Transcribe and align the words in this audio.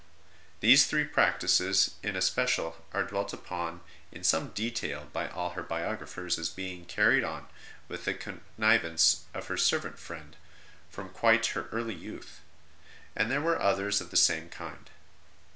These 0.61 0.87
three 0.87 1.03
practices 1.05 1.93
in 2.01 2.15
especial 2.15 2.83
are 2.91 3.03
d\velt 3.03 3.33
upon 3.33 3.81
in 4.11 4.23
some 4.23 4.47
detail 4.47 5.07
by 5.13 5.27
all 5.29 5.51
her 5.51 5.61
biographers 5.61 6.39
as 6.39 6.49
being 6.49 6.85
carried 6.85 7.23
on, 7.23 7.45
with 7.87 8.05
the 8.05 8.15
con 8.15 8.41
nivance 8.59 9.25
of 9.35 9.45
her 9.45 9.57
servant 9.57 9.99
friend, 9.99 10.37
from 10.89 11.09
quite 11.09 11.45
her 11.53 11.69
early 11.71 11.93
youth; 11.93 12.39
and 13.15 13.29
there 13.29 13.41
were 13.41 13.61
others 13.61 14.01
of 14.01 14.09
the 14.09 14.17
same 14.17 14.49
kind. 14.49 14.89